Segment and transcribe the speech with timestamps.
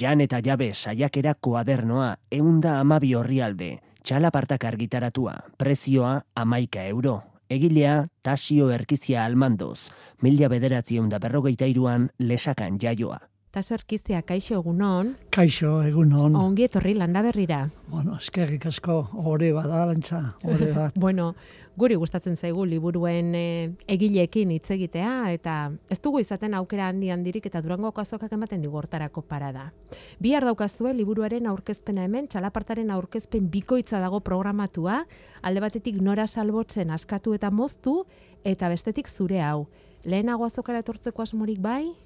[0.00, 3.68] Jan eta jabe saiakera koadernoa eunda amabi horri alde,
[4.00, 7.18] txalapartak argitaratua, prezioa amaika euro.
[7.52, 9.90] Egilea, tasio erkizia almandoz,
[10.22, 13.18] mila bederatzi eunda berrogeita iruan lesakan jaioa.
[13.50, 15.16] Taserkizia kaixo egunon.
[15.34, 16.36] Kaixo egunon.
[16.38, 17.64] Ongi etorri landa berrira.
[17.90, 20.94] Bueno, eskerrik asko ore badalantza, ore bat.
[20.94, 21.32] bueno,
[21.74, 25.54] guri gustatzen zaigu liburuen e, egileekin hitz egitea eta
[25.90, 29.72] ez dugu izaten aukera handi handirik eta Durango azokak ematen digu hortarako parada.
[30.20, 35.06] Bihar daukazue liburuaren aurkezpena hemen, txalapartaren aurkezpen bikoitza dago programatua,
[35.42, 38.04] alde batetik nora salbotzen askatu eta moztu
[38.44, 39.66] eta bestetik zure hau.
[40.04, 41.96] Lehenago azokara etortzeko asmorik bai?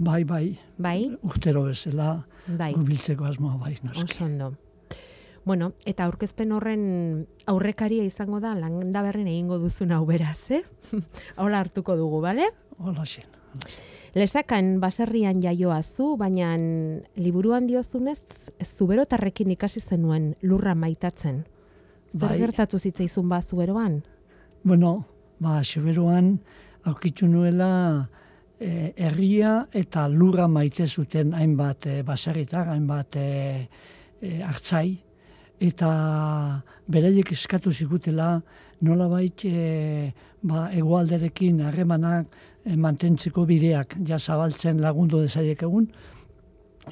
[0.00, 0.58] Bai, bai.
[0.80, 1.10] Bai.
[1.28, 2.22] Urtero bezala.
[2.46, 2.72] Bai.
[2.72, 4.06] Urbiltzeko asmoa bai, noski.
[4.08, 4.54] Oso ondo.
[5.44, 6.84] Bueno, eta aurkezpen horren
[7.48, 10.62] aurrekaria izango da landa berrin egingo duzun hau beraz, eh?
[11.42, 12.48] Hola hartuko dugu, bale?
[12.78, 13.28] Hola xin.
[14.16, 16.54] Lesakan baserrian jaioa zu, baina
[17.20, 18.22] liburuan diozunez,
[18.64, 21.44] zuberotarrekin ikasi zenuen lurra maitatzen.
[22.16, 22.38] Zer Bai.
[22.40, 24.00] gertatu zitzaizun ba zuberoan?
[24.64, 25.04] Bueno,
[25.38, 26.38] ba, xuberuan,
[26.88, 28.08] aurkitu nuela,
[28.60, 33.68] herria eta lurra maite zuten hainbat e, baserritar, hainbat e,
[34.20, 34.98] e, hartzai,
[35.60, 35.90] eta
[36.88, 38.40] beraiek eskatu zigutela
[38.84, 42.28] nolabait e, ba, egoalderekin harremanak
[42.64, 45.88] e, mantentzeko bideak ja zabaltzen lagundu dezaiek egun,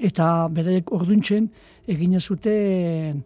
[0.01, 1.51] eta beraiek orduntzen
[1.89, 3.23] egin zuten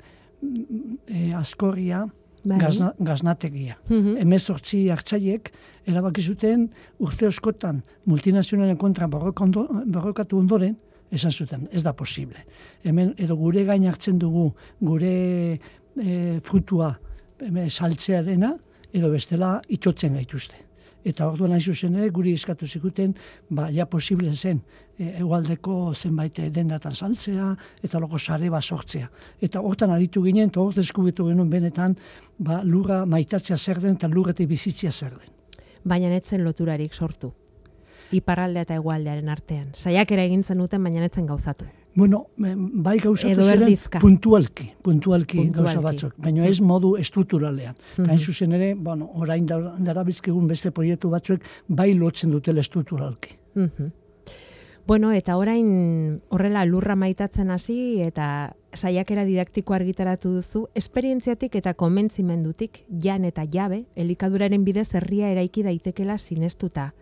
[1.07, 2.07] e, askorria,
[2.45, 2.59] Bai.
[2.59, 3.77] gazna, gaznategia.
[3.89, 4.17] Mhm.
[4.19, 5.53] Hemezortzi hartzaiek
[5.87, 10.77] erabaki zuten urte oskotan multinazionalen kontra ondo, borrokatu ondoren,
[11.11, 12.45] esan zuten, ez da posible.
[12.85, 15.59] Hemen edo gure gain hartzen dugu gure
[15.97, 16.99] e, frutua
[17.39, 18.57] hemen saltzearena,
[18.93, 20.57] edo bestela itxotzen gaituzte.
[21.05, 23.15] Eta orduan hain zuzen ere guri eskatu zikuten,
[23.51, 24.61] ba, ja posible zen
[24.99, 27.51] e, egualdeko zenbait dendatan saltzea,
[27.83, 29.11] eta loko sare bat sortzea.
[29.41, 31.97] Eta hortan aritu ginen, eta hor deskubritu genuen benetan,
[32.39, 35.39] ba, lurra maitatzea zer den, eta lurretik bizitzia zer den.
[35.85, 37.33] Baina netzen loturarik sortu.
[38.13, 39.71] Iparraldea eta hegoaldearen artean.
[39.75, 41.67] Saiakera egin zenuten baina netzen gauzatu.
[41.95, 47.75] Bueno, bai gauzatu ziren puntualki, puntualki, gauza batzuk, baina ez modu estrukturalean.
[47.99, 48.19] Mm Mhm.
[48.19, 53.37] zuzen ere, bueno, orain da- darabiltzkegun beste proiektu batzuek bai lotzen dutela estrukturalki.
[53.55, 53.91] Mhm.
[54.87, 62.85] Bueno, eta orain horrela lurra maitatzen hasi eta saiakera didaktiko argitaratu duzu, esperientziatik eta konbentzimendutik,
[63.01, 66.95] jan eta jabe, elikaduraren bidez herria eraiki daitekela sinestuta.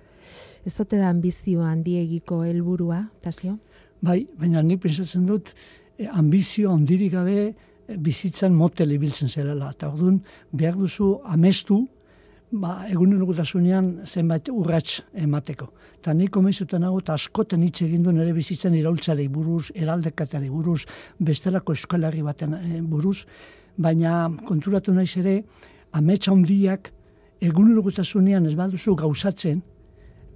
[0.67, 3.59] Ez ote da ambizio handiegiko helburua, Tasio?
[4.01, 5.53] Bai, baina nik pensatzen dut,
[5.99, 9.71] eh, ambizio handirik gabe eh, bizitzan motel ibiltzen zerela.
[9.75, 10.23] Eta orduan,
[10.53, 11.83] behar duzu amestu,
[12.51, 15.69] ba, egunerokotasunean zenbait urrats emateko.
[16.01, 20.87] Eta nik komenzutan nago, eta askoten hitz egin du nire bizitzan iraultzarei buruz, eraldekatari buruz,
[21.19, 23.27] bestelako eskolari baten eh, buruz,
[23.77, 25.43] baina konturatu naiz ere,
[25.93, 26.91] ametsa handiak
[27.41, 29.61] egunerokotasunean ez baduzu gauzatzen,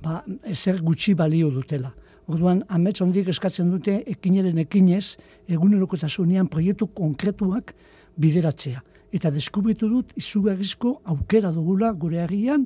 [0.04, 1.94] ba, ezer gutxi balio dutela.
[2.26, 5.16] Orduan, amets handik eskatzen dute ekineren ekinez,
[5.52, 7.74] egunerokotasunean proiektu konkretuak
[8.16, 8.80] bideratzea.
[9.14, 12.64] Eta deskubritu dut izugarrizko aukera dugula gure herrian,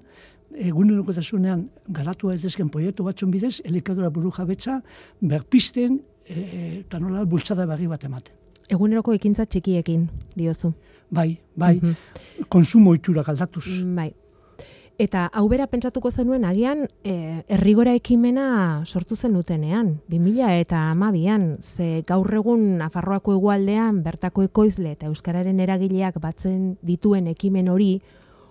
[0.54, 4.78] egunerokotasunean garatu daitezken proiektu batzun bidez, elikadura buru jabetza,
[5.20, 6.38] berpisten, e,
[6.80, 8.34] eta nola bultzada berri bat ematen.
[8.68, 10.72] Eguneroko ekintza txikiekin, diozu.
[11.10, 12.48] Bai, bai, Mhm.
[12.48, 13.82] konsumo itxura aldatuz.
[13.96, 14.12] Bai.
[14.98, 22.02] Eta hau bera pentsatuko zenuen agian e, errigora ekimena sortu zenutenean, 2000 eta amabian, ze
[22.06, 28.00] gaur egun Nafarroako egualdean bertako ekoizle eta Euskararen eragileak batzen dituen ekimen hori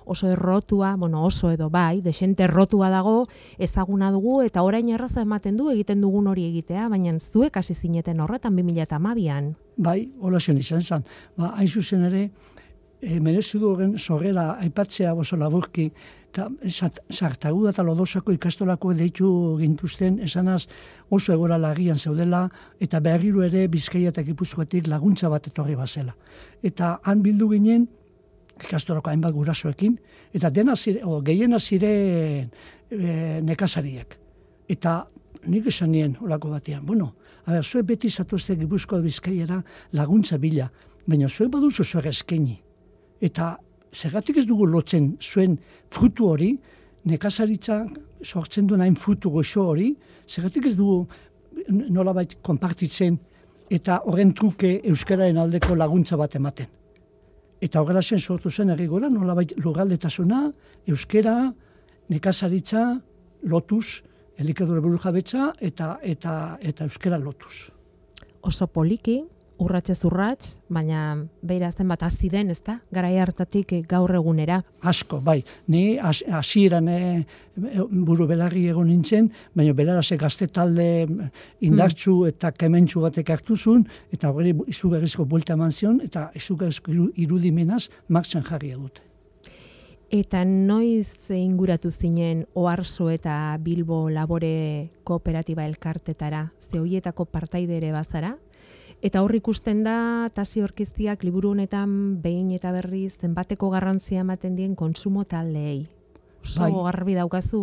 [0.06, 3.26] oso errotua, bueno oso edo bai, desente errotua dago,
[3.60, 8.22] ezaguna dugu eta orain erraza ematen du egiten dugun hori egitea, baina zuek hasi zineten
[8.24, 9.58] horretan 2000 eta amabian.
[9.76, 11.04] Bai, hola zen izan zen.
[11.36, 12.30] Ba, hain zuzen ere,
[13.02, 15.92] e, merezu du horren sorrera aipatzea oso laburki,
[16.32, 16.50] eta
[17.10, 20.68] sartaguda eta lodosako ikastolako deitu gintuzten, esanaz
[21.10, 22.48] oso egora lagian zeudela,
[22.80, 26.16] eta berriro ere bizkaia eta gipuzkoetik laguntza bat etorri bazela.
[26.64, 27.88] Eta han bildu ginen,
[28.58, 29.98] ikastolako hainbat gurasoekin,
[30.34, 32.50] eta dena zire, o, gehiena ziren
[32.90, 34.18] e, nekazariak.
[34.70, 35.00] Eta
[35.48, 37.14] nik esan nien olako batean, bueno,
[37.46, 39.62] a ber, zuek beti zatozte gipuzkoa bizkaiera
[39.94, 40.68] laguntza bila,
[41.08, 42.58] baina zuek baduzu zuek eskaini.
[43.22, 43.56] Eta
[43.98, 45.58] zergatik ez dugu lotzen zuen
[45.94, 46.52] frutu hori,
[47.08, 47.82] nekazaritza
[48.24, 49.94] sortzen duen hain frutu goxo hori,
[50.28, 51.06] zergatik ez dugu
[51.68, 53.18] nolabait konpartitzen
[53.74, 56.68] eta horren truke euskararen aldeko laguntza bat ematen.
[57.62, 60.44] Eta horrela zen sortu zen errigora, nolabait lurraldetasuna,
[60.88, 61.38] euskera,
[62.14, 62.84] nekazaritza,
[63.50, 64.04] lotuz,
[64.38, 67.72] elikadura buru jabetza eta, eta, eta euskera lotuz.
[68.48, 69.24] oso poliki,
[69.64, 72.78] urratxe urrats, baina beira zenbat hasi den, ezta?
[72.94, 74.62] Garai hartatik eh, gaur egunera.
[74.82, 75.40] Asko, bai.
[75.74, 77.00] Ni hasieran e,
[77.90, 81.08] buru belarri egon nintzen, baina belarase gazte talde
[81.62, 82.36] indartsu mm.
[82.36, 88.76] eta kementsu batek hartuzun, eta hori izugarrizko buelta eman zion, eta izugarrizko irudimenaz martxan jarri
[88.78, 89.04] dute.
[90.08, 98.38] Eta noiz inguratu zinen Oarso eta Bilbo Labore Kooperatiba elkartetara, ze hoietako partaidere bazara?
[99.06, 101.92] Eta hor ikusten da tasi orkiztiak liburu honetan
[102.22, 105.86] behin eta berriz zenbateko garrantzia ematen dien konsumo taldeei.
[106.42, 106.72] Oso bai.
[106.72, 107.62] garbi daukazu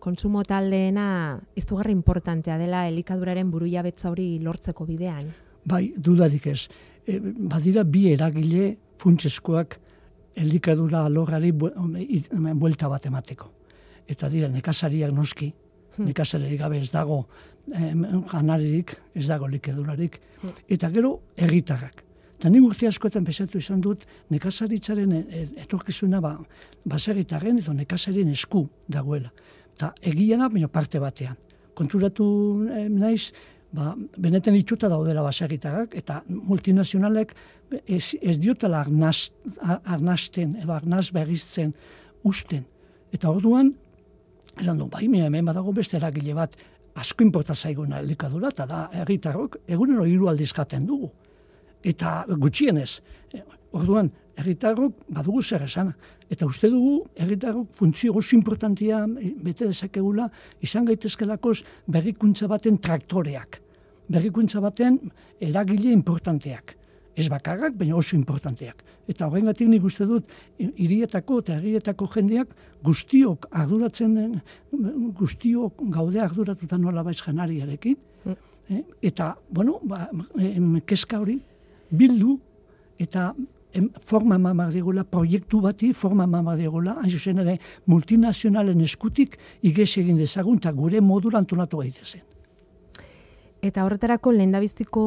[0.00, 5.30] konsumo taldeena izugarri importantea dela elikaduraren burujabetza hori lortzeko bidean.
[5.64, 6.68] Bai, dudarik ez.
[7.06, 9.78] E, badira bi eragile funtseskoak
[10.40, 13.50] elikadura alorrari buelta bat emateko.
[14.08, 15.50] Eta dira, nekazariak noski,
[15.96, 16.10] hmm.
[16.10, 17.24] nekazariak gabe ez dago
[17.70, 20.20] janaririk, ez dago likedurarik,
[20.68, 22.04] eta gero erritarrak.
[22.40, 26.38] Eta nik urte askoetan pesatu izan dut, nekazaritzaren e, e, etorkizuna ba,
[26.88, 29.28] baserritarren edo nekazarien esku dagoela.
[29.76, 31.36] Eta egiana, baina parte batean.
[31.76, 32.24] Konturatu
[32.72, 33.34] eh, naiz,
[33.76, 37.34] ba, benetan itxuta daudela baserritarrak, eta multinazionalek
[37.84, 39.30] ez, ez diotela arnaz,
[39.60, 41.74] arnazten, edo arnaz berriztzen
[42.24, 42.64] usten.
[43.12, 43.74] Eta orduan,
[44.56, 46.56] esan du, bai, hemen badago beste eragile bat,
[47.00, 51.10] asko inporta zaiguna elikadura, eta da, erritarrok, egunero hiru aldiz jaten dugu.
[51.82, 53.00] Eta gutxienez,
[53.32, 53.42] eh,
[53.72, 55.94] orduan, erritarrok badugu zer esana.
[56.30, 60.30] Eta uste dugu, erritarrok funtzio oso importantia eh, bete dezakegula,
[60.60, 63.60] izan gaitezkelakoz berrikuntza baten traktoreak.
[64.10, 64.98] Berrikuntza baten
[65.40, 66.79] eragile importanteak
[67.20, 68.82] ez bakarrak, baina oso importanteak.
[69.10, 72.54] Eta horrengatik nik uste dut, hirietako eta herrietako jendeak
[72.86, 74.40] guztiok arduratzen,
[75.18, 77.96] guztiok gaude arduratuta nola baiz janariarekin.
[78.24, 78.36] Mm.
[78.70, 80.08] Eh, eta, bueno, ba,
[80.38, 81.40] em, keska hori,
[81.90, 82.38] bildu,
[82.98, 83.32] eta
[83.74, 89.90] em, forma mamar digula, proiektu bati, forma mamar digula, hain zuzen ere, multinazionalen eskutik, igez
[89.98, 92.29] egin dezagun, eta gure modura antonatu gaitezen.
[93.60, 95.02] Eta horretarako lehendabiziko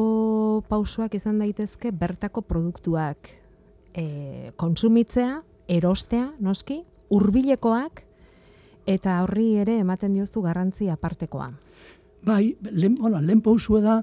[0.68, 3.30] pausoak izan daitezke bertako produktuak
[3.94, 8.04] e, konsumitzea, erostea, noski, hurbilekoak
[8.86, 11.48] eta horri ere ematen diozu garrantzi apartekoa.
[12.24, 13.96] Bai, lehen, bueno, lehen pausua da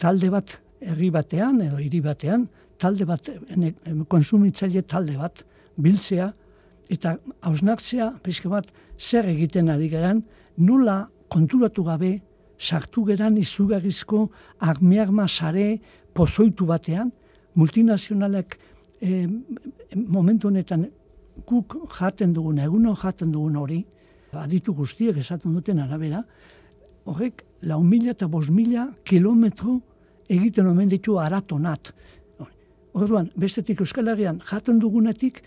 [0.00, 2.46] talde bat herri batean edo hiri batean,
[2.78, 3.28] talde bat,
[4.08, 5.42] konsumitzaile talde bat,
[5.76, 6.30] biltzea,
[6.92, 7.16] eta
[7.48, 8.68] hausnartzea, pizke bat,
[8.98, 10.22] zer egiten ari geran,
[10.56, 11.02] nola
[11.32, 12.20] konturatu gabe
[12.58, 14.30] sartu geran izugarrizko
[14.60, 15.78] armiarma sare
[16.14, 17.12] pozoitu batean,
[17.54, 18.58] multinazionalek
[19.00, 19.26] e,
[19.96, 20.86] momentu honetan
[21.46, 23.84] guk jaten dugun, eguno jaten dugun hori,
[24.36, 26.22] aditu guztiek esaten duten arabera,
[27.06, 29.80] horrek lau mila eta bos mila kilometro
[30.28, 31.92] egiten omen ditu aratonat.
[32.96, 35.42] Orduan, bestetik Euskal Herrian jaten dugunetik,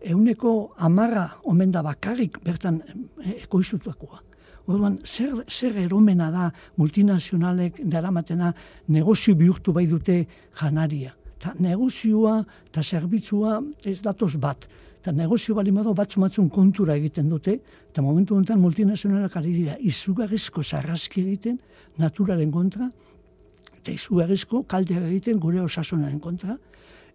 [0.00, 2.80] euneko amarra omen da bakarrik bertan
[3.20, 4.22] e, ekoizutakoa.
[4.66, 8.52] Orduan, zer, zer eromena da multinazionalek daramatena
[8.88, 10.24] negozio bihurtu bai dute
[10.60, 11.12] janaria.
[11.38, 14.66] Ta negozioa eta zerbitzua ez datoz bat.
[15.00, 17.60] Eta negozio bali modu batzu kontura egiten dute,
[17.90, 21.58] eta momentu honetan multinazionalak ari dira izugarrizko sarraski egiten
[21.98, 22.90] naturaren kontra,
[23.78, 26.58] eta izugarrizko kaldeak egiten gure osasunaren kontra,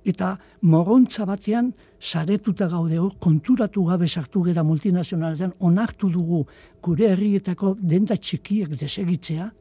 [0.06, 6.46] eta morrontza batean saretuta gaude hor, konturatu gabe sartu gera multinazionaletan, onartu dugu
[6.82, 9.52] gure herrietako denda txikiak desegitzea,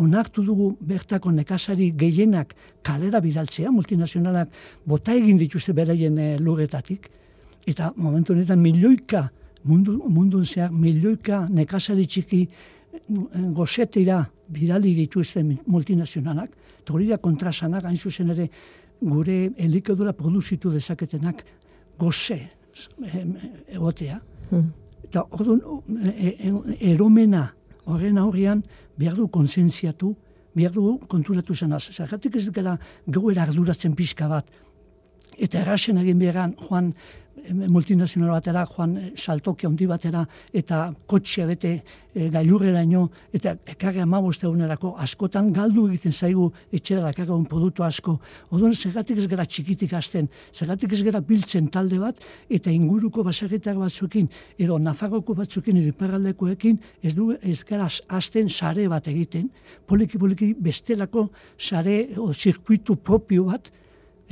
[0.00, 4.50] onartu dugu bertako nekazari gehienak kalera bidaltzea, multinazionalak
[4.86, 7.08] bota egin dituzte beraien e, lurretatik,
[7.66, 9.28] eta momentu honetan milioika,
[9.64, 13.00] mundu, mundun zehar, milioika nekazari txiki eh,
[13.54, 14.22] gozetera
[14.52, 18.48] bidali dituzte multinazionalak, eta hori da kontrasanak, hain zuzen ere,
[19.02, 21.44] gure elikadura produzitu dezaketenak
[21.98, 22.38] goze
[23.68, 24.20] egotea.
[24.50, 24.70] Hmm.
[25.04, 25.60] Eta orduan,
[26.14, 26.52] e, e,
[26.92, 27.50] eromena
[27.84, 28.62] horren aurrean
[28.96, 30.14] behar du konsentziatu,
[30.54, 31.90] behar du konturatu zen az.
[31.92, 34.48] Zergatik ez gara gauera arduratzen pixka bat.
[35.38, 36.92] Eta errasen egin beharan, joan,
[37.50, 40.22] multinazional batera, joan eh, saltoki handi batera,
[40.54, 41.72] eta kotxea bete
[42.14, 48.18] e, gailurrera ino, eta ekarri amaboste egunerako, askotan galdu egiten zaigu etxera un produktu asko.
[48.50, 52.16] Oduan, zergatik ez gara txikitik azten, zergatik ez gara biltzen talde bat,
[52.48, 58.88] eta inguruko basagetak batzuekin, edo Nafarroko batzuekin, edo iparaldekoekin, ez du ez gara azten sare
[58.88, 59.50] bat egiten,
[59.86, 63.72] poliki-poliki bestelako sare o zirkuitu propio bat,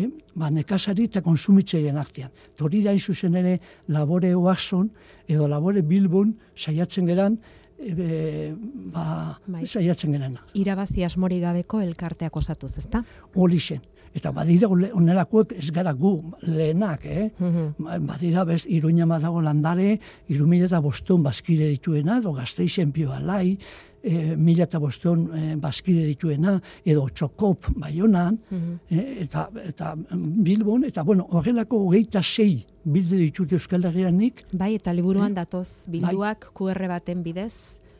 [0.00, 0.09] eh?
[0.35, 2.30] ba, nekazari eta konsumitzeien artean.
[2.57, 4.90] Tori da zuzen ere labore oaxon
[5.28, 7.38] edo labore bilbon saiatzen geran
[7.78, 8.52] e,
[8.92, 9.64] ba, Bai.
[9.66, 10.42] saiatzen genena.
[10.54, 13.04] Irabazi asmori gabeko elkarteak osatuz, ezta?
[13.35, 13.80] Olixen.
[14.12, 17.28] Eta badira onelakoek ez gara gu lehenak, eh?
[17.38, 17.69] Mhm.
[17.78, 23.12] Ba- Badira bez, iruña dago landare, iru mila eta boston bazkide dituena, edo gazteixen pio
[23.12, 23.57] alai,
[24.02, 28.78] e, mila eta boston e, bazkide dituena, edo txokop baionan, Mhm.
[28.90, 34.75] e, eta, eta Bilbon, eta bueno, horrelako hogeita sei bilde ditut Euskal Herrian nik, Bai,
[34.76, 35.35] eta liburuan Eh?
[35.35, 37.52] datoz bilduak QR baten bidez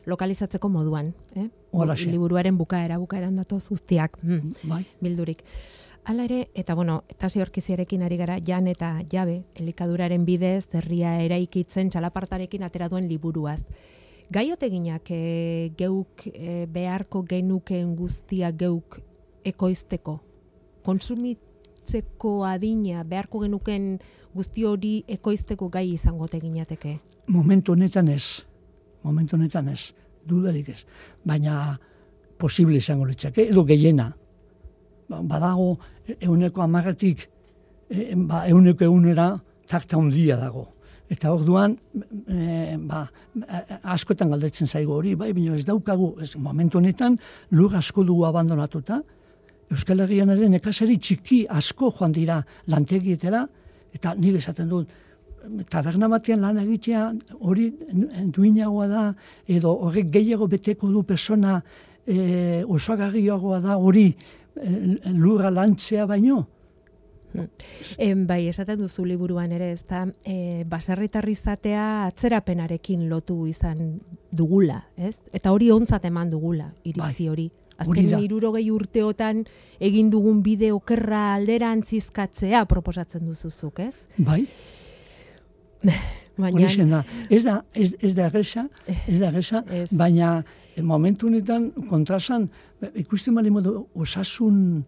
[0.05, 1.49] lokalizatzeko moduan, eh?
[1.71, 2.09] Holaxe.
[2.11, 4.17] Liburuaren bukaera, bukaeran datoz guztiak.
[4.23, 4.51] Mm.
[4.63, 5.43] bai, bildurik.
[6.03, 11.91] Hala ere, eta bueno, tasi horkiziarekin ari gara, jan eta jabe, elikaduraren bidez, herria eraikitzen
[11.91, 13.61] txalapartarekin atera duen liburuaz.
[14.31, 19.01] Gaioteginak e, geuk e, beharko genuken guztia geuk
[19.45, 20.19] ekoizteko.
[20.85, 23.97] Konsumitzeko adina beharko genuken
[24.33, 26.99] guzti hori ekoizteko gai izango teginateke.
[27.27, 28.45] momentu honetan ez.
[29.03, 29.93] Momentu honetan ez.
[30.27, 30.85] Dudarik ez.
[31.25, 31.77] Baina
[32.37, 34.11] posible izango litzake, edo gehiena.
[35.09, 35.77] Ba- Badago
[36.19, 37.27] euneko amarretik,
[37.89, 40.67] e, ba, euneko eunera takta handia dago.
[41.11, 41.73] Eta orduan,
[42.31, 43.03] e, ba,
[43.47, 47.17] a- askotan galdetzen zaigo hori, bai, baina ez daukagu, ez, momentu honetan,
[47.51, 49.01] lur asko dugu abandonatuta,
[49.71, 53.45] Euskal Herrian ere nekazari txiki asko joan dira lantegietera,
[53.95, 54.89] eta nik esaten dut,
[55.71, 57.05] taberna batean lan egitea
[57.39, 57.69] hori
[58.35, 59.03] duinagoa da,
[59.47, 61.61] edo horrek gehiago beteko du persona
[62.05, 64.73] e, osagarriagoa da hori e,
[65.15, 66.43] lurra lantzea baino.
[67.97, 73.99] En, bai, esaten duzu liburuan ere, ez da, e, baserritarri izatea atzerapenarekin lotu izan
[74.31, 75.17] dugula, ez?
[75.33, 77.49] Eta hori ontzat eman dugula, iritzi hori.
[77.81, 79.45] Azken irurogei urteotan
[79.81, 84.05] egin dugun bide okerra alderantzizkatzea proposatzen duzuzuk, ez?
[84.21, 84.43] Bai,
[86.37, 87.01] Baina, hori zen da.
[87.29, 89.89] Ez da, ez, ez da erresa, ez da erresa, Ez.
[89.97, 90.37] baina
[90.75, 92.47] e, momentu honetan kontrasan,
[93.01, 94.83] ikusten bali modu osasun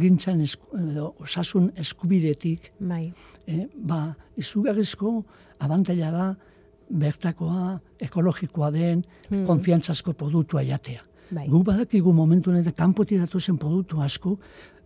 [0.00, 3.12] gintzan esku, edo, osasun eskubidetik, bai,
[3.46, 5.24] e, ba, izugarrizko
[5.60, 6.26] abantaila da
[6.90, 9.46] bertakoa, ekologikoa den, Hmm.
[9.46, 11.00] konfiantzazko produktua jatea.
[11.30, 11.46] Bai.
[11.48, 14.36] Gu badakigu momentu honetan kanpotik datozen produktu asko,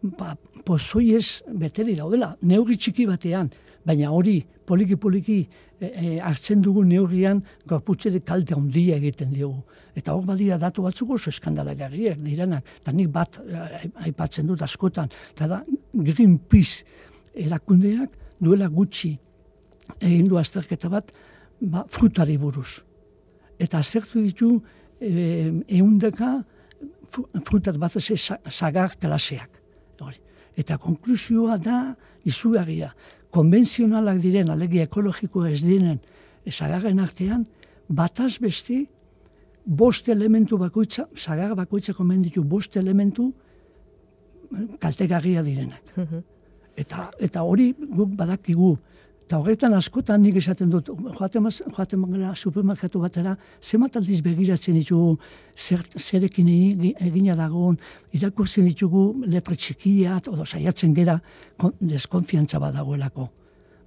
[0.02, 3.50] ba, pozoiez beteri daudela, neurri txiki batean,
[3.84, 5.38] baina hori poliki-poliki
[5.80, 9.62] e, e, hartzen dugu neurrian gorputzetik kalte handia egiten diogu.
[9.96, 15.10] Eta hor badira datu batzuk oso eskandalagarriak direnak, eta nik bat e, aipatzen dut askotan,
[15.34, 15.62] eta da
[15.94, 16.84] Greenpeace
[17.46, 19.14] erakundeak duela gutxi
[19.98, 21.10] egin du azterketa bat
[21.60, 22.80] ba, frutari buruz.
[23.60, 24.54] Eta aztertu ditu
[25.00, 26.44] eh, eundeka
[27.10, 29.50] fru- frutat bat ez sagar klaseak.
[30.56, 32.90] Eta konklusioa da izugarria.
[33.30, 36.00] Konbentzionalak diren, alegia ekologikoa ez diren
[36.50, 37.44] sagarren artean,
[37.88, 38.86] bataz beste
[39.64, 43.30] bost elementu bakoitza, sagar bakoitza komen ditu bost elementu
[44.52, 45.82] eh, kaltegarria direnak.
[46.76, 48.76] Eta, eta hori guk badakigu.
[49.30, 55.20] Eta horretan askotan nik esaten dut, joaten, joaten gara supermerkatu batera, zemat aldiz begiratzen ditugu
[55.54, 57.76] zer, zerekin egi- egina dagoen,
[58.10, 61.14] irakurtzen ditugu letra txikiat, odo saiatzen gera,
[61.56, 63.28] kon- deskonfiantza bat dagoelako.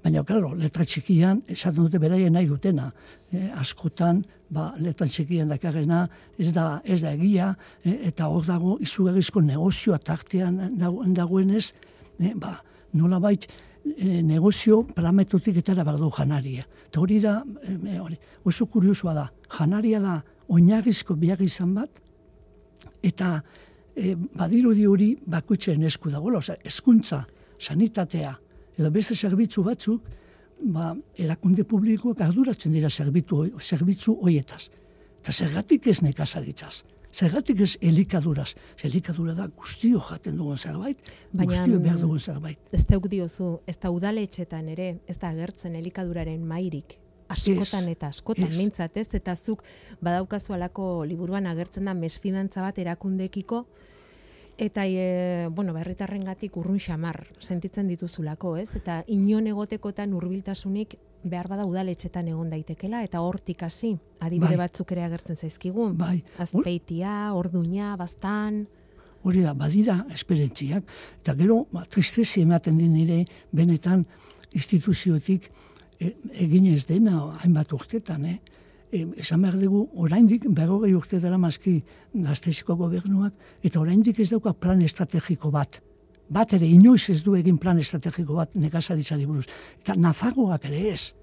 [0.06, 2.88] Baina, claro, letra txikian, esaten dute beraien nahi dutena.
[3.28, 6.06] E, askotan, ba, letra txikian dakarrena,
[6.40, 7.50] ez da, ez da egia,
[7.84, 11.74] e, eta hor dago izugarrizko negozioa tartean dago- dagoenez,
[12.18, 12.62] e, ba,
[12.94, 13.44] nola bait,
[13.86, 16.66] e, negozio parametrotik etara behar janaria.
[16.88, 22.02] Eta hori da, e, hori, oso kuriosua da, janaria da oinarrizko behar izan bat,
[23.02, 23.42] eta
[23.96, 27.26] e, badirudi hori bakoitzen esku dagoela, osea, eskuntza,
[27.60, 28.34] sanitatea,
[28.78, 30.08] edo beste zerbitzu batzuk,
[30.74, 34.68] ba, erakunde publikoak arduratzen dira zerbitzu, zerbitzu hoietaz.
[35.22, 36.84] Eta zergatik ez nekazaritzaz,
[37.14, 38.54] zergatik ez elikaduraz,
[38.84, 42.60] elikadura da guztio jaten dugun zerbait, Baina, guztio behar dugun zerbait.
[42.74, 46.98] Ez teuk diozu, ez da udaletxetan ere, ez da agertzen elikaduraren mairik.
[47.34, 48.58] Askotan eta askotan, ez.
[48.58, 49.64] mintzat ez, eta zuk
[50.04, 53.64] badaukazu alako liburuan agertzen da mesfidantza bat erakundekiko,
[54.58, 58.70] eta e, bueno, berritarrengatik urrun xamar sentitzen dituzulako, ez?
[58.76, 64.66] Eta inon egotekotan hurbiltasunik behar bada udaletxetan egon daitekela, eta hortik hasi, adibide Bai.
[64.68, 65.98] batzuk ere agertzen zaizkigun.
[65.98, 68.66] Bai, Azpeitia, orduña, bastan,
[69.24, 70.88] hori da, badira esperientziak,
[71.22, 73.24] eta gero, ba, tristezi ematen din nire,
[73.56, 74.04] benetan
[74.54, 75.48] instituziotik
[76.00, 78.40] e, egin ez dena hainbat urtetan, eh?
[78.94, 81.80] E, esan behar dugu, oraindik berrogei urte dela mazki
[82.14, 83.34] gazteiziko gobernuak,
[83.66, 85.80] eta oraindik ez dauka plan estrategiko bat.
[86.30, 89.48] Bat ere, inoiz ez du egin plan estrategiko bat nekazaritzari buruz.
[89.82, 91.16] Eta Nafarroak ere ez.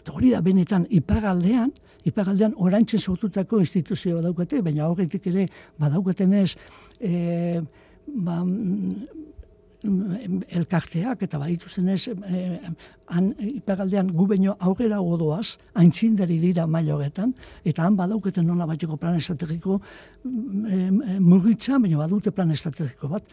[0.00, 1.70] Eta hori da benetan iparaldean,
[2.10, 5.46] iparaldean oraintzen sortutako instituzioa daukate, baina horretik ere
[5.78, 6.56] badaukaten ez
[6.98, 7.60] e,
[8.06, 8.40] ba,
[9.82, 12.58] elkarteak eta baditu zenez eh,
[13.08, 17.32] han ipagaldean gu baino aurrera godoaz, aintzindari dira maila horretan,
[17.64, 23.24] eta han badauketen nola batxeko plan estrategiko eh, murritza, baina badute plan estrategiko bat,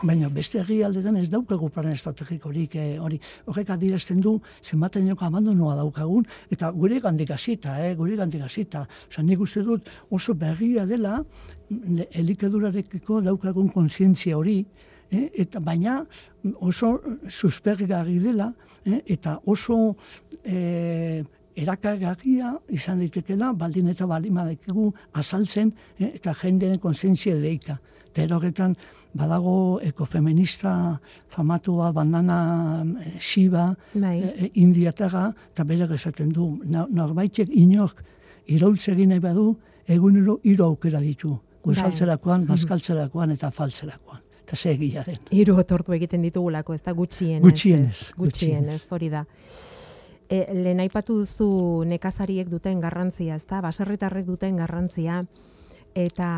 [0.00, 3.18] Baina beste herri aldetan ez daukagu plan estrategikorik eh, hori.
[3.50, 8.86] Horrek adirazten du zenbaten joko abandonoa daukagun eta gure gandik hasita, eh, gure gandik hasita.
[9.10, 11.18] Osa nik uste dut oso berria dela
[12.16, 14.62] elikadurarekiko daukagun kontzientzia hori,
[15.10, 16.04] eh, eta baina
[16.60, 18.52] oso suspergarri dela
[18.84, 19.96] eh, eta oso
[20.44, 21.24] eh,
[21.56, 27.78] erakargarria izan daitekela baldin eta baldin badekegu azaltzen eh, eta jendeen kontzientzia deika.
[28.10, 28.66] Eta
[29.14, 30.98] badago ekofeminista
[31.28, 36.58] famatua bandana e, xiba e, indiatara eta bere esaten du.
[36.66, 38.02] Norbaitek inork
[38.46, 39.54] iraultzegin nahi badu
[39.86, 41.38] egunero hiru aukera ditu.
[41.62, 42.48] Guzaltzerakoan, bai.
[42.56, 45.20] bazkaltzerakoan eta faltzerakoan eta segia den.
[45.30, 47.44] Hiru otortu egiten ditugulako, ez da gutxienez.
[47.44, 47.98] Gutxienez.
[48.18, 49.24] Gutxienez, hori da.
[50.30, 55.20] E, lehen aipatu duzu nekazariek duten garrantzia, ez da, baserritarrek duten garrantzia,
[55.94, 56.30] eta,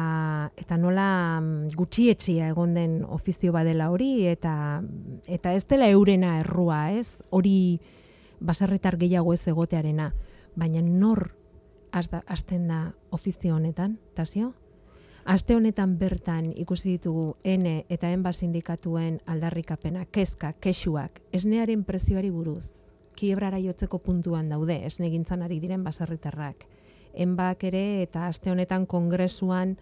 [0.56, 4.54] eta nola mm, gutxietxia egon den ofizio badela hori, eta,
[5.26, 7.16] eta ez dela eurena errua, ez?
[7.30, 7.78] Hori
[8.40, 10.12] baserritar gehiago ez egotearena,
[10.56, 11.30] baina nor
[11.92, 14.52] hasten da ofizio honetan, tasio?
[15.24, 22.82] Aste honetan bertan ikusi ditugu N eta Enba sindikatuen aldarrikapena, kezka, kexuak, esnearen prezioari buruz.
[23.14, 26.66] Kiebrara jotzeko puntuan daude, esnegintzan ari diren baserritarrak.
[27.14, 29.76] Enbak ere eta aste honetan kongresuan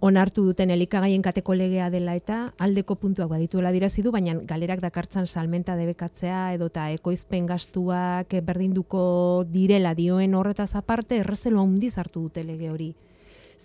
[0.00, 5.26] onartu duten elikagaien kateko legea dela eta aldeko puntuak badituela dirazi du, baina galerak dakartzan
[5.26, 12.70] salmenta debekatzea edota ekoizpen gastuak berdinduko direla dioen horretaz aparte errezelo handiz hartu dute lege
[12.70, 12.94] hori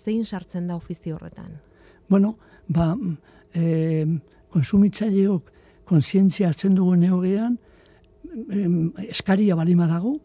[0.04, 1.56] zein sartzen da ofizio horretan?
[2.08, 2.36] Bueno,
[2.68, 2.92] ba,
[3.54, 4.04] e,
[4.52, 5.52] konsumitzaileok
[5.88, 7.56] konsientzia hartzen dugu neogean,
[9.08, 10.16] eskaria balima dago,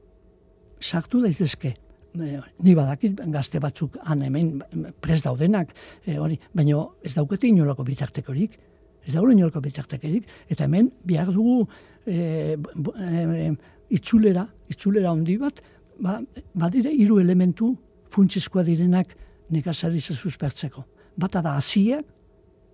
[0.79, 1.73] sartu daitezke.
[2.19, 4.53] E, ni badakit gazte batzuk han hemen
[5.01, 5.73] pres daudenak,
[6.05, 8.57] e, hori, baina ez daukete inolako bitartekorik,
[9.05, 11.61] ez dago inolako bitartekorik, eta hemen bihar dugu
[12.07, 13.51] e, e,
[13.93, 15.61] itzulera, itzulera handi bat,
[16.01, 16.17] ba,
[16.55, 17.75] badire hiru elementu
[18.09, 19.13] funtsizkoa direnak
[19.49, 20.83] nekazaritza suspertzeko.
[21.17, 22.05] Bata da hasiak,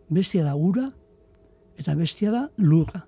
[0.09, 0.89] bestia da ura,
[1.79, 3.03] eta bestia da lurra.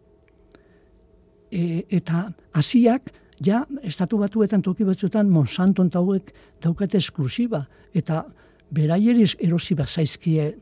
[1.51, 2.27] E, eta
[2.57, 3.11] hasiak,
[3.43, 8.25] ja, estatu batuetan toki batzuetan Monsanto hauek daukate esklusiba, eta
[8.71, 10.55] beraieriz erosi zaizkie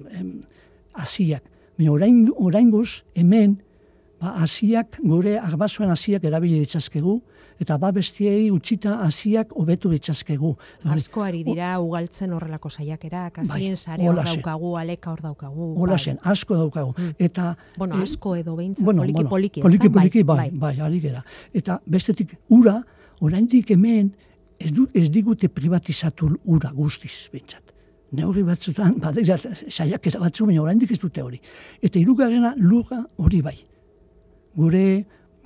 [0.93, 1.43] hasiak.
[1.77, 3.57] Baina orain, orain guz, hemen,
[4.21, 7.21] ba, hasiak, gure arbasoan hasiak erabili ditzazkegu,
[7.59, 10.51] eta ba bestiei utzita hasiak hobetu ditzazkegu.
[10.95, 15.71] Askoari dira ugaltzen horrelako saiakera, kazien bai, sare hor daukagu, aleka hor daukagu.
[15.79, 16.17] Hola bai.
[16.23, 16.93] asko daukagu.
[16.97, 17.15] Mm.
[17.19, 19.61] Eta, bueno, eh, asko edo behintzen, bueno, poliki poliki.
[19.61, 22.81] Poliki poliki, bai, bai, bai, bai Eta bestetik ura,
[23.21, 24.11] oraindik hemen,
[24.59, 27.73] ez, du, ez digute privatizatu ura guztiz, bentsat.
[28.15, 29.37] Neurri batzutan, badira,
[29.69, 31.39] saiakera batzu, baina oraindik ez dute hori.
[31.81, 33.57] Eta irugarrena lurra hori bai.
[34.55, 35.05] Gure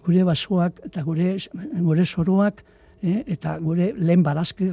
[0.09, 1.37] gure basoak eta gure
[1.85, 2.63] gure soroak
[3.03, 4.65] eh, eta gure lehen barazke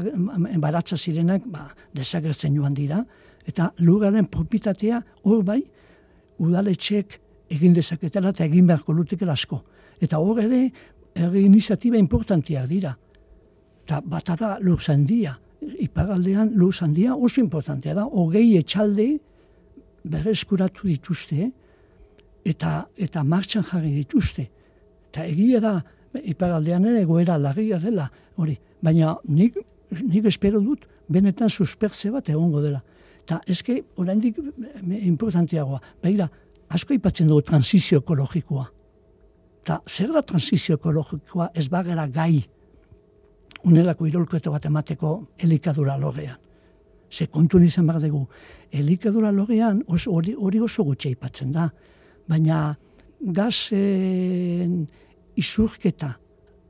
[0.63, 3.05] baratza zirenak ba desagertzen joan dira.
[3.47, 5.63] Eta lugaren propietatea hor bai
[6.39, 7.21] udaletxek
[7.51, 9.63] egin dezaketela eta egin beharko luteke asko.
[10.01, 10.71] Eta hor ere
[11.15, 12.97] herri iniziatiba importantia dira.
[13.85, 15.37] Eta bata da lur zandia.
[15.61, 18.05] Ipagaldean lur zandia oso importantea da.
[18.07, 19.19] Hogei etxalde
[20.05, 21.51] berreskuratu dituzte
[22.45, 24.51] eta eta martxan jarri dituzte
[25.17, 25.79] eta egia da
[26.21, 28.57] ipagaldean ere egoera larria dela hori.
[28.85, 29.57] Baina nik
[30.03, 32.83] nik espero dut benetan suspertze bat egongo dela.
[33.25, 34.37] Eta eske oraindik
[34.85, 36.29] importanteagoa begira
[36.69, 38.67] asko ipatzen dugu transizio ekologikoa.
[39.63, 41.51] Eta zer da transizio ekologikoa?
[41.55, 42.45] Ez bagera gai.
[43.65, 46.37] Unelako irolkoeto bat emateko elikadura logean.
[47.11, 48.27] Ze kontu nizan behar dugu,
[48.71, 51.71] elikadura logean hori, oso gutxe ipatzen da,
[52.29, 52.77] baina
[53.21, 54.87] gazen
[55.37, 56.17] izurketa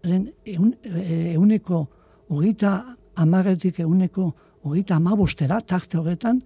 [0.06, 1.86] euneko
[2.28, 4.32] hogeita amaretik euneko
[4.66, 6.40] hogeita amabostera, tarte horretan,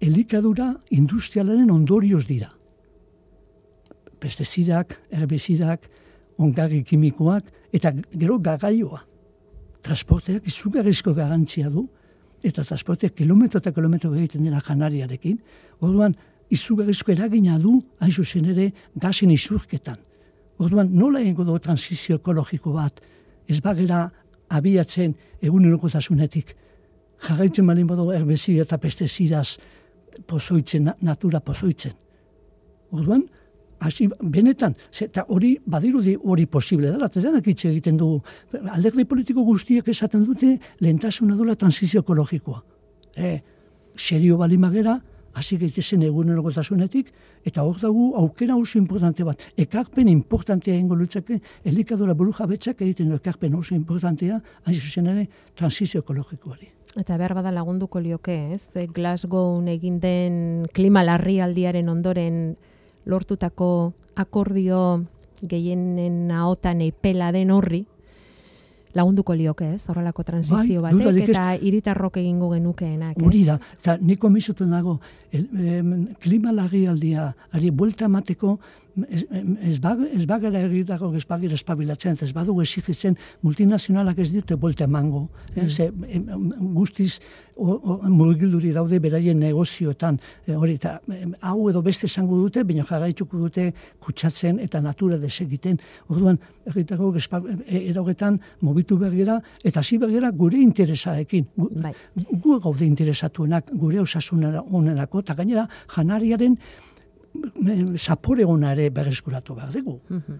[0.00, 2.48] elikadura industrialaren ondorioz dira.
[4.18, 5.88] Pestezidak, herbezidak,
[6.38, 9.02] ongarri kimikoak, eta gero gagaioa.
[9.82, 11.88] Transporteak izugarrizko garantzia du,
[12.42, 15.38] eta transporteak kilometro eta kilometro egiten dira janariarekin,
[15.82, 16.14] orduan
[16.50, 18.72] izugarrizko eragina du, hain zuzen ere,
[19.34, 19.98] izurketan.
[20.58, 23.00] Orduan, nola egingo dugu transizio ekologiko bat,
[23.46, 24.08] ez bagera
[24.48, 26.54] abiatzen egunerokotasunetik.
[27.28, 29.58] Jarraitzen malin badu erbezia eta pestezidaz
[30.26, 31.94] pozoitzen, natura pozoitzen.
[32.90, 33.22] Orduan,
[33.78, 38.18] hasi benetan, eta hori badirudi hori posible dela, eta denak hitz egiten dugu.
[38.74, 42.62] Alderdi politiko guztiak esaten dute lehentasuna dula transizio ekologikoa.
[43.14, 43.38] E,
[43.94, 44.98] serio balimagera,
[45.38, 47.12] hasi gaitezen egunerokotasunetik,
[47.46, 49.42] eta hor dugu aukera oso importante bat.
[49.56, 55.28] Ekarpen importantea ingo lutzake, elikadura buru jabetzak egiten du ekarpen oso importantea, hain zuzen ere,
[55.54, 56.72] transizio ekologikoari.
[56.98, 58.88] Eta behar bada lagunduko lioke, ez?
[58.94, 62.56] Glasgow egin den klima larrialdiaren ondoren
[63.06, 65.04] lortutako akordio
[65.42, 67.84] gehienen ahotan eipela den horri,
[68.94, 69.82] lagunduko lioke, ez?
[69.88, 73.20] Horrelako transizio bai, batek eta hiritarrok egingo genukeenak.
[73.24, 74.98] Hori da, eta niko mizutu nago,
[75.32, 75.48] el,
[76.22, 78.58] klima larrialdia, ari buelta mateko,
[79.10, 79.24] ez,
[79.62, 84.84] ez, bag, ez bagara egitako ez bagara espabilatzen, ez badu exigitzen multinazionalak ez dute bolte
[84.84, 85.28] emango.
[85.54, 85.70] Eh, mm.
[85.70, 85.90] Ze,
[86.74, 87.20] guztiz
[87.58, 90.98] mugilduri daude beraien negozioetan, e, hori eta
[91.40, 95.78] hau edo beste esango dute, baina jarraituko dute kutsatzen eta natura desegiten.
[96.08, 97.12] Orduan, egitako
[97.66, 101.48] e, erogetan mobitu bergera, eta hasi bergera gure interesarekin.
[101.56, 101.94] Gu, bai.
[102.62, 106.56] gaude interesatuenak, gure osasunera onerako, eta gainera janariaren
[107.98, 110.00] zapore ona ere berreskuratu behar dugu.
[110.08, 110.38] Mm -hmm.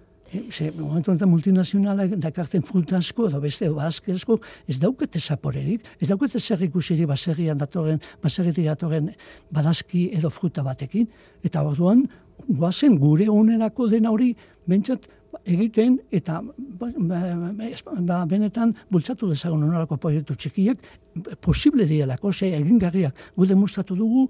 [0.51, 5.87] Ze, momentu enten multinazionala dakarten fruta asko, edo beste, edo azke asko, ez daukete zaporerik,
[6.01, 9.09] ez daukete zer ikusiri baserrian datoren, baserritik datoren
[9.51, 11.09] badazki edo fruta batekin,
[11.43, 12.05] eta orduan,
[12.47, 14.35] guazen gure onerako den hori,
[14.67, 15.09] bentsat,
[15.49, 17.23] egiten, eta ba, ba,
[18.01, 20.85] ba, benetan bultzatu dezagun onerako proiektu txikiak,
[21.41, 24.29] posible dielako, ze egingarriak, gu demostratu dugu,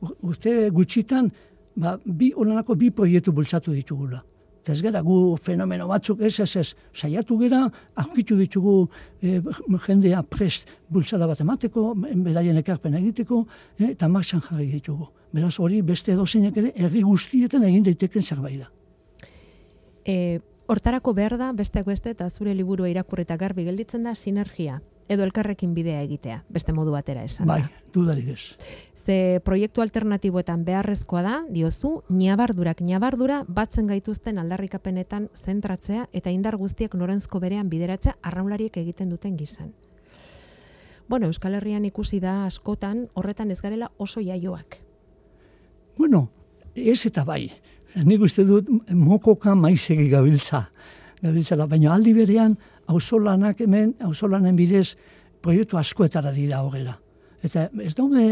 [0.00, 1.30] urte gutxitan,
[1.76, 4.22] ba, bi onanako bi proiektu bultzatu ditugula.
[4.66, 7.60] Eta ez gara, gu fenomeno batzuk ez, ez, ez, saiatu gera,
[8.02, 8.88] aurkitu ditugu
[9.22, 9.38] e,
[9.84, 11.92] jendea prest bultzada bat emateko,
[12.24, 13.44] beraien ekarpen egiteko,
[13.78, 15.06] e, eta marxan jarri ditugu.
[15.36, 18.72] Beraz hori beste edozeinak ere, erri guztietan egin daiteken zerbait da.
[20.02, 25.24] E, hortarako behar da, besteak beste, eta zure liburua irakurreta garbi gelditzen da, sinergia edo
[25.24, 27.46] elkarrekin bidea egitea, beste modu batera esan.
[27.46, 27.62] Bai,
[27.94, 28.56] dudarik ez.
[29.06, 36.94] Ze proiektu alternatiboetan beharrezkoa da, diozu, nabardurak nabardura batzen gaituzten aldarrikapenetan zentratzea eta indar guztiak
[36.94, 39.72] norentzko berean bideratzea arraunlariek egiten duten gizan.
[41.08, 44.80] Bueno, Euskal Herrian ikusi da askotan horretan ez garela oso jaioak.
[45.96, 46.28] Bueno,
[46.74, 47.52] ez eta bai.
[48.04, 50.66] Nik uste dut mokoka maizegi gabiltza.
[51.22, 54.96] Gabiltza baina aldi berean auzolanak hemen, auzolanen bidez,
[55.42, 56.96] proiektu askoetara dira hogera.
[57.44, 58.24] Eta ez daude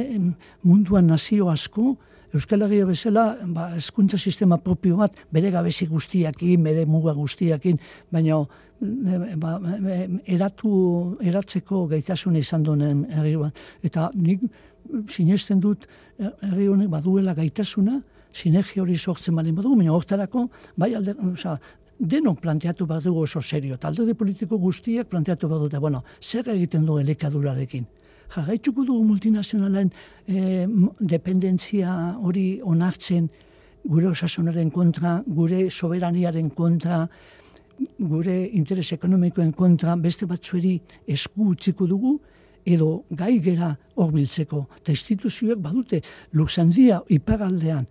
[0.62, 1.94] munduan nazio asko,
[2.34, 7.78] Euskal Herria bezala, ba, eskuntza sistema propio bat, bere gabezi guztiakin, bere muga guztiakin,
[8.10, 8.40] baina
[9.38, 9.52] ba,
[10.26, 10.72] eratu,
[11.22, 13.60] eratzeko gaitasun izan duen herri bat.
[13.86, 14.42] Eta nik
[15.14, 15.86] sinesten dut
[16.18, 18.00] herri honek baduela gaitasuna,
[18.34, 21.54] sinergia hori sortzen balen badugu, baina hortarako, bai alde, oza,
[21.98, 23.76] denok planteatu bat dugu oso serio.
[23.78, 27.86] Talde de politiko guztiak planteatu bat dute, bueno, zer egiten du elikadurarekin?
[28.34, 29.90] Jarraituko dugu multinazionalen
[30.26, 30.66] e,
[31.00, 33.28] dependentzia hori onartzen
[33.84, 37.04] gure osasunaren kontra, gure soberaniaren kontra,
[37.98, 42.18] gure interes ekonomikoen kontra, beste batzueri esku utziko dugu,
[42.64, 44.64] edo gai gera horbiltzeko.
[44.80, 46.00] Eta instituzioak badute,
[46.32, 47.86] Luxandia ipagaldean,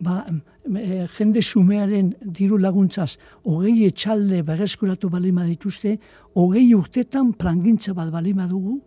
[0.00, 0.24] ba,
[0.66, 5.98] e, jende sumearen diru laguntzaz, hogei etxalde berreskuratu balima dituzte,
[6.34, 8.80] hogei urtetan prangintza bat balima dugu,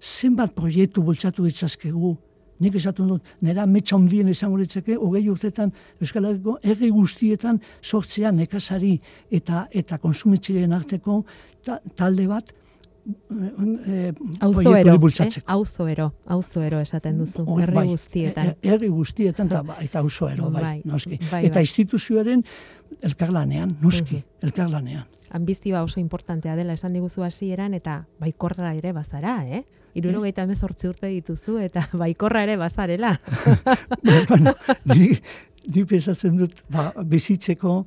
[0.00, 2.16] zenbat proiektu bultzatu ditzazkegu,
[2.62, 8.30] nik esatu dut, nera metxa hundien esango ditzake, hogei urtetan Euskal Herriko erri guztietan sortzea
[8.32, 8.94] nekazari
[9.30, 11.22] eta eta konsumitzileen arteko
[11.98, 12.52] talde bat,
[14.40, 15.42] auzoero, eh?
[15.46, 18.52] auzoero, auzoero esaten duzu, herri bai, guztietan.
[18.54, 21.18] E, herri guztietan eta, ba, eta auzoero, bai, bai, noski.
[21.30, 21.66] Bai, eta bai.
[21.66, 22.44] instituzioaren
[23.02, 25.08] elkarlanean, noski, elkarlanean.
[25.32, 29.64] Ambizioa oso importantea dela esan diguzu hasieran eta baikorra ere bazara, eh?
[29.94, 30.32] Iruro eh?
[30.88, 33.18] urte dituzu eta baikorra ere bazarela.
[34.28, 35.10] bueno, ni,
[35.66, 35.84] ni
[36.38, 37.86] dut, ba, bizitzeko,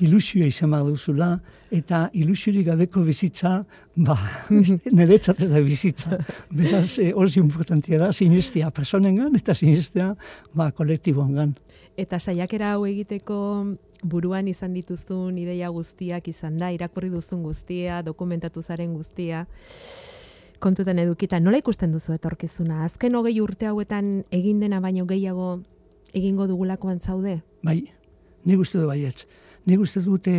[0.00, 1.40] ilusioa izan duzula,
[1.74, 3.64] eta ilusiori gabeko bizitza,
[3.96, 4.16] ba,
[4.96, 6.18] nire ez da bizitza.
[6.50, 10.14] Beraz, e, hori importantia da, sinestia personengan, eta sinestia
[10.54, 11.54] ba, kolektiboan
[11.96, 13.36] Eta saiakera hau egiteko
[14.02, 19.46] buruan izan dituzun ideia guztiak izan da, irakurri duzun guztia, dokumentatu zaren guztia,
[20.58, 22.84] kontutan edukita, nola ikusten duzu etorkizuna?
[22.84, 25.60] Azken hogei urte hauetan egin dena baino gehiago
[26.14, 27.40] egingo dugulakoan zaude?
[27.62, 27.80] Bai,
[28.44, 29.24] nik uste du baietz
[29.66, 30.34] nik uste dute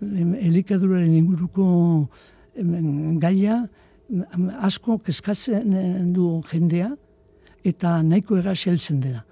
[0.00, 2.08] elikaduraren inguruko
[3.20, 3.66] gaia
[4.62, 6.92] asko kezkatzen du jendea
[7.64, 9.24] eta nahiko eraz heltzen dela.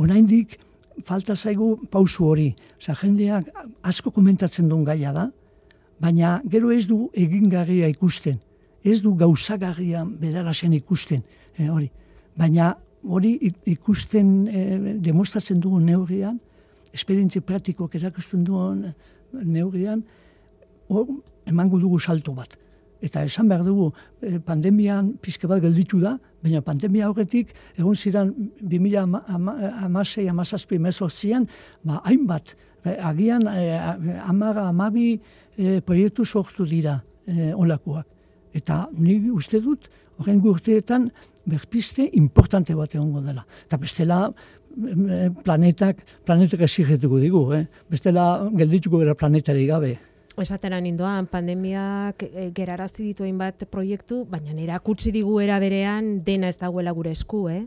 [0.00, 0.58] Oraindik
[1.04, 2.52] falta zaigu pausu hori.
[2.78, 3.50] Osea, jendeak
[3.82, 5.28] asko komentatzen duen gaia da,
[6.00, 8.38] baina gero ez du egingarria ikusten.
[8.82, 11.22] Ez du gauzagarria berarazen ikusten.
[11.56, 11.90] E, hori.
[12.36, 13.36] Baina hori
[13.68, 14.64] ikusten e,
[15.02, 16.40] demostratzen dugun neurrian,
[16.92, 18.92] esperientzi praktikoak erakusten duen
[19.32, 20.04] neurrian,
[20.88, 21.08] hor
[21.46, 22.56] emango dugu salto bat.
[23.02, 23.90] Eta esan behar dugu,
[24.22, 31.48] eh, pandemian pizke bat gelditu da, baina pandemia horretik, egon ziren 2006 amazazpi mezortzian,
[31.82, 35.20] ba, hainbat, eh, agian eh, amaga, amabi
[35.84, 37.02] proiektu sortu dira
[37.54, 38.06] olakoak.
[38.54, 41.10] Eta ni uste dut, horren gurteetan,
[41.44, 43.44] berpiste importante bat egongo dela.
[43.66, 44.32] Eta bestela,
[45.44, 47.66] planetak, planetak ezigetuko digu, eh?
[47.90, 49.98] bestela geldituko gara planetari gabe.
[50.40, 56.48] Esatera nindoan, pandemiak e, gerarazi dituen bat proiektu, baina nera kutsi digu era berean dena
[56.48, 57.66] ez dagoela gure esku, eh?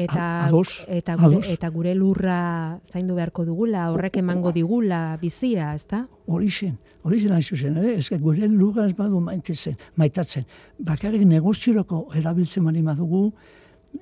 [0.00, 0.48] Eta,
[0.88, 6.04] eta, gure, eta gure lurra zaindu beharko dugula, horrek emango digula bizia, ez da?
[6.30, 7.96] Hori zen, hori zen hain zuzen, ere?
[7.98, 10.46] ez gure lurra ez badu maitatzen, maitatzen.
[10.78, 13.26] Bakarrik negozioroko erabiltzen mani madugu,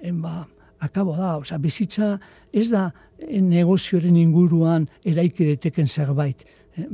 [0.04, 0.44] en ba,
[0.80, 2.18] akabo da, oza, bizitza
[2.52, 6.44] ez da negozioaren inguruan eraiki deteken zerbait.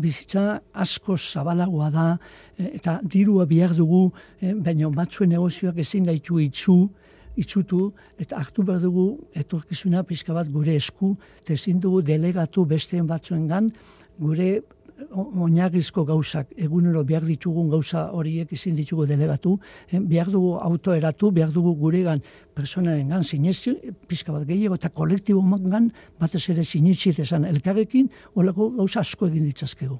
[0.01, 2.19] Bizitza asko zabalagoa da,
[2.59, 6.89] eh, eta dirua bihar dugu, eh, baina batzuen negozioak ezin gaitu itzu,
[7.37, 13.07] itzutu, eta hartu behar dugu etorkizuna pizka bat gure esku, eta ezin dugu delegatu besteen
[13.07, 13.73] batzuen gan,
[14.19, 14.63] gure
[15.11, 19.59] oinarrizko gauzak, egunero behar ditugun gauza horiek izin ditugu delegatu,
[19.91, 22.23] eh, behar dugu autoeratu, behar dugu guregan
[22.55, 23.75] personaren gan sinetzi,
[24.09, 29.45] pizka bat gehiago, eta kolektibo gan, batez ere sinetzi esan elkarrekin, holako gauza asko egin
[29.45, 29.99] ditzazkegu.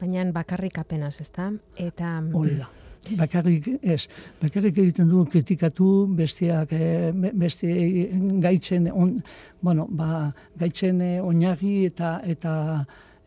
[0.00, 1.52] Baina bakarrik apenas, ez da?
[1.76, 2.22] Eta...
[2.32, 2.68] Hori da.
[3.18, 4.08] Bakarrik ez,
[4.40, 7.68] bakarrik egiten du kritikatu besteak, e, beste
[8.40, 9.18] gaitzen, on,
[9.60, 12.54] bueno, ba, gaitzen e, oinarri eta eta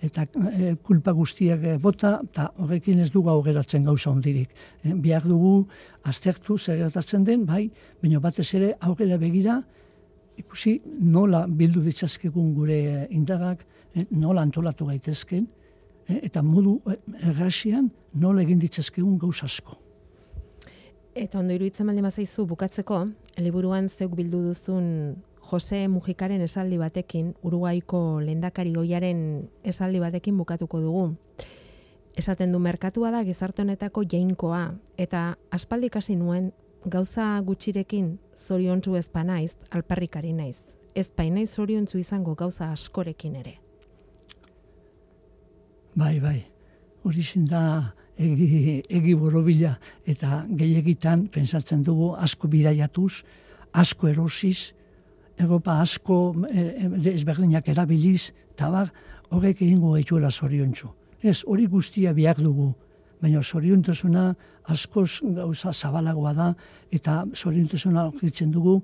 [0.02, 4.54] eta e, kulpa guztiak e, bota, eta horrekin ez dugu aurreratzen gauza ondirik.
[4.84, 5.68] E, Biak dugu
[6.04, 6.90] aztertu zer
[7.26, 7.70] den, bai,
[8.02, 9.62] baina batez ere aurrera begira,
[10.38, 15.48] ikusi nola bildu ditzazkegun gure indagak, e, nola antolatu gaitezken,
[16.08, 16.80] eta modu
[17.20, 19.76] errasian nola egin ditzazkegun gauza asko.
[21.18, 23.08] Eta ondo iruditzen baldin bazaizu bukatzeko,
[23.42, 25.16] liburuan zeuk bildu duzun
[25.48, 31.06] Jose Mujikaren esaldi batekin, Uruguaiko lendakari goiaren esaldi batekin bukatuko dugu.
[32.18, 34.64] Esaten du merkatua da gizarte honetako jainkoa
[34.98, 36.52] eta aspaldik hasi nuen
[36.86, 40.64] gauza gutxirekin zoriontsu ez naiz, alperrikari naiz.
[40.96, 43.60] Ez painaiz zoriontsu izango gauza askorekin ere.
[45.96, 46.46] Bai, bai.
[47.04, 53.24] Hori da egi, egi borobila eta gehiagitan pensatzen dugu asko bidaiatuz,
[53.74, 54.74] asko erosiz,
[55.40, 58.92] Europa asko e, ezberdinak erabiliz, eta bar,
[59.30, 60.90] horrek egingo gaituela zoriontsu.
[61.22, 62.72] Ez, hori guztia biak dugu,
[63.22, 64.32] baina zoriontasuna
[64.74, 66.52] askoz gauza zabalagoa da,
[66.94, 68.82] eta zoriontasuna horretzen dugu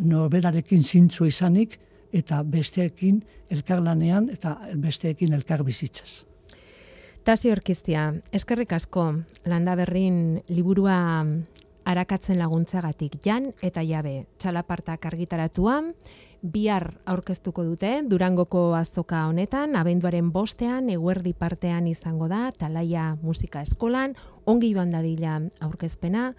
[0.00, 1.78] norberarekin zintzu izanik,
[2.14, 6.22] eta besteekin elkarlanean eta besteekin elkar bizitzaz.
[7.24, 9.06] Tasi orkiztia, eskerrik asko,
[9.48, 11.24] landa berrin liburua
[11.84, 15.92] arakatzen laguntzagatik jan eta jabe txalapartak argitaratuan,
[16.44, 24.14] bihar aurkeztuko dute Durangoko azoka honetan, abenduaren bostean, eguerdi partean izango da, talaia musika eskolan,
[24.44, 26.32] ongi joan dadila aurkezpena,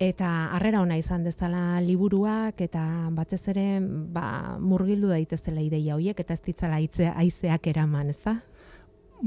[0.00, 6.36] eta harrera ona izan dezala liburuak, eta batez ere ba, murgildu daitezela ideia horiek, eta
[6.36, 8.38] ez ditzala aizeak eraman, ez da?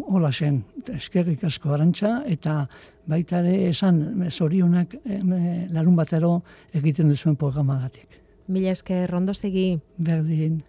[0.01, 0.63] Hola zen,
[0.95, 2.63] eskerrik asko arantza, eta
[3.05, 4.95] baita ere esan zorionak
[5.69, 6.39] larun batero
[6.73, 8.19] egiten duzuen programagatik.
[8.47, 9.79] Mila esker, rondo segi.
[9.97, 10.63] Berdin.